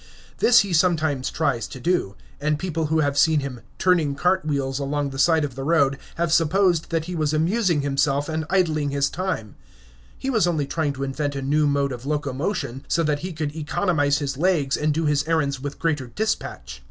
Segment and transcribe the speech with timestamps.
[0.39, 4.79] This he sometimes tries to do; and people who have seen him "turning cart wheels"
[4.79, 8.89] along the side of the road have supposed that he was amusing himself, and idling
[8.89, 9.57] his time;
[10.17, 13.55] he was only trying to invent a new mode of locomotion, so that he could
[13.55, 16.79] economize his legs and do his errands with greater dispatch.